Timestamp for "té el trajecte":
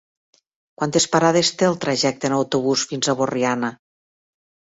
1.59-2.27